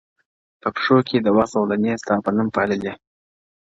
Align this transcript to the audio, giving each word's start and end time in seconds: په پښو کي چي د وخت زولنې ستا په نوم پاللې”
په 0.61 0.67
پښو 0.75 0.97
کي 0.99 1.03
چي 1.07 1.17
د 1.25 1.27
وخت 1.37 1.51
زولنې 1.53 1.93
ستا 2.01 2.15
په 2.25 2.31
نوم 2.35 2.47
پاللې” 2.55 2.93